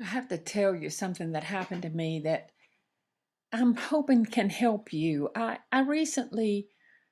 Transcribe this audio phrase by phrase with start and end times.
[0.00, 2.50] I have to tell you something that happened to me that
[3.52, 5.30] I'm hoping can help you.
[5.34, 6.68] I, I recently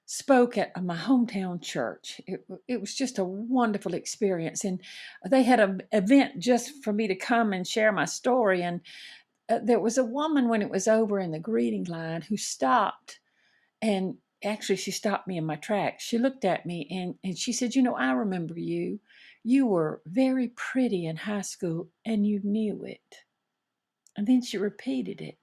[0.07, 2.21] spoke at my hometown church.
[2.27, 4.65] It, it was just a wonderful experience.
[4.65, 4.81] And
[5.29, 8.63] they had an event just for me to come and share my story.
[8.63, 8.81] And
[9.51, 13.21] uh, there was a woman when it was over in the greeting line who stopped
[13.83, 16.05] and actually she stopped me in my tracks.
[16.05, 19.01] She looked at me and, and she said, You know, I remember you.
[19.45, 23.25] You were very pretty in high school and you knew it.
[24.17, 25.39] And then she repeated it.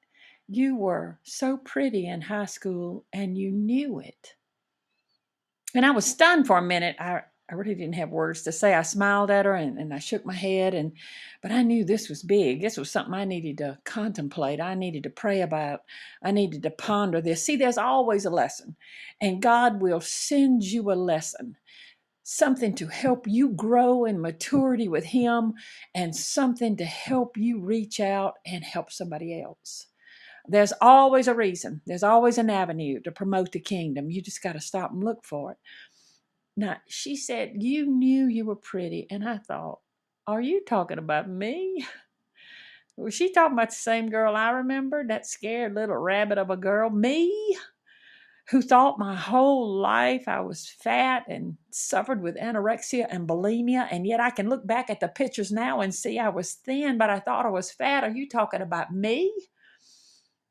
[0.47, 4.35] You were so pretty in high school and you knew it.
[5.73, 6.95] And I was stunned for a minute.
[6.99, 8.73] I, I really didn't have words to say.
[8.73, 10.93] I smiled at her and, and I shook my head and
[11.43, 12.61] but I knew this was big.
[12.61, 14.59] This was something I needed to contemplate.
[14.59, 15.81] I needed to pray about.
[16.23, 17.43] I needed to ponder this.
[17.43, 18.75] See, there's always a lesson.
[19.21, 21.55] And God will send you a lesson.
[22.23, 25.53] Something to help you grow in maturity with Him,
[25.93, 29.85] and something to help you reach out and help somebody else.
[30.47, 34.09] There's always a reason, there's always an avenue to promote the kingdom.
[34.09, 35.57] You just got to stop and look for it.
[36.57, 39.07] Now, she said, You knew you were pretty.
[39.09, 39.79] And I thought,
[40.27, 41.85] Are you talking about me?
[42.97, 45.03] Was she talking about the same girl I remember?
[45.05, 46.89] That scared little rabbit of a girl?
[46.89, 47.57] Me?
[48.49, 54.05] Who thought my whole life I was fat and suffered with anorexia and bulimia, and
[54.05, 57.09] yet I can look back at the pictures now and see I was thin, but
[57.09, 58.03] I thought I was fat.
[58.03, 59.33] Are you talking about me?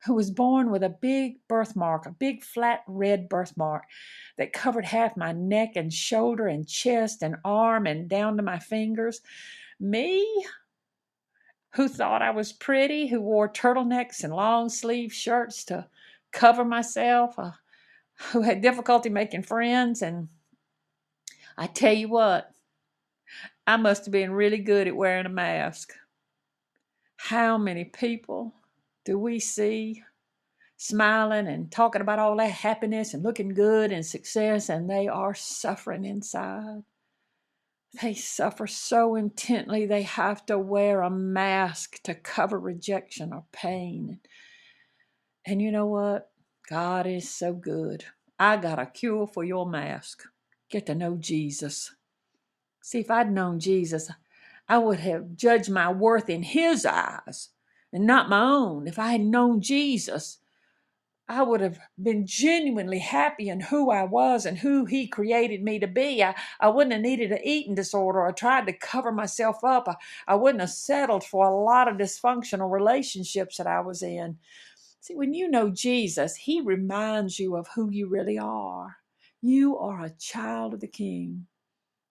[0.04, 3.84] Who was born with a big birthmark, a big flat red birthmark
[4.36, 8.58] that covered half my neck and shoulder and chest and arm and down to my
[8.58, 9.20] fingers.
[9.80, 10.26] Me,
[11.74, 15.86] who thought I was pretty, who wore turtlenecks and long sleeve shirts to
[16.32, 17.52] cover myself, uh,
[18.30, 20.02] who had difficulty making friends.
[20.02, 20.28] And
[21.56, 22.50] I tell you what,
[23.66, 25.92] I must have been really good at wearing a mask.
[27.16, 28.54] How many people
[29.04, 30.02] do we see
[30.76, 35.34] smiling and talking about all that happiness and looking good and success, and they are
[35.34, 36.82] suffering inside?
[38.02, 44.20] They suffer so intently they have to wear a mask to cover rejection or pain.
[45.46, 46.30] And you know what?
[46.68, 48.04] God is so good.
[48.38, 50.24] I got a cure for your mask.
[50.70, 51.94] Get to know Jesus.
[52.82, 54.10] See, if I'd known Jesus,
[54.68, 57.50] I would have judged my worth in His eyes
[57.94, 58.88] and not my own.
[58.88, 60.40] If I had known Jesus,
[61.28, 65.78] I would have been genuinely happy in who I was and who He created me
[65.78, 66.22] to be.
[66.22, 69.88] I, I wouldn't have needed an eating disorder or tried to cover myself up.
[69.88, 69.96] I,
[70.28, 74.38] I wouldn't have settled for a lot of dysfunctional relationships that I was in.
[75.00, 78.96] See, when you know Jesus, He reminds you of who you really are.
[79.42, 81.46] You are a child of the King.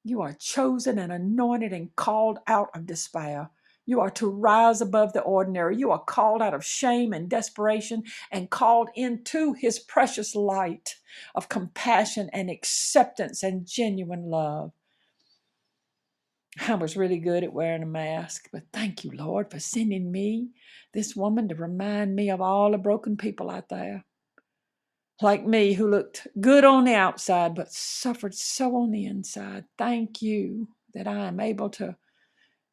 [0.04, 3.52] You are chosen and anointed and called out of despair.
[3.86, 5.78] You are to rise above the ordinary.
[5.78, 10.96] You are called out of shame and desperation and called into his precious light
[11.36, 14.72] of compassion and acceptance and genuine love.
[16.68, 20.50] I was really good at wearing a mask, but thank you, Lord, for sending me,
[20.94, 24.06] this woman, to remind me of all the broken people out there.
[25.22, 29.66] Like me, who looked good on the outside, but suffered so on the inside.
[29.78, 31.96] Thank you that I am able to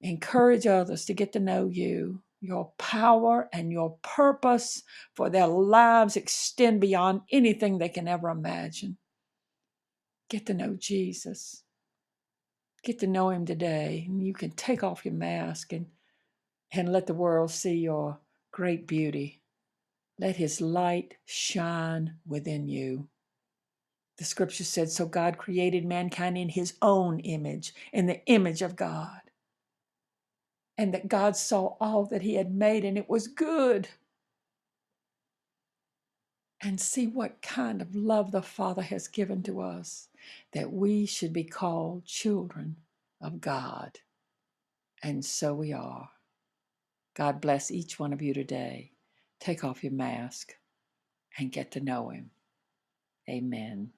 [0.00, 2.22] Encourage others to get to know you.
[2.40, 4.82] Your power and your purpose
[5.14, 8.96] for their lives extend beyond anything they can ever imagine.
[10.30, 11.64] Get to know Jesus.
[12.82, 14.06] Get to know him today.
[14.08, 15.86] And you can take off your mask and,
[16.72, 18.20] and let the world see your
[18.52, 19.42] great beauty.
[20.18, 23.08] Let his light shine within you.
[24.16, 28.76] The scripture said, So God created mankind in his own image, in the image of
[28.76, 29.20] God
[30.80, 33.86] and that God saw all that He had made and it was good.
[36.62, 40.08] And see what kind of love the Father has given to us
[40.54, 42.76] that we should be called children
[43.20, 43.98] of God.
[45.02, 46.08] And so we are.
[47.14, 48.92] God bless each one of you today.
[49.38, 50.54] Take off your mask
[51.38, 52.30] and get to know Him.
[53.28, 53.90] Amen.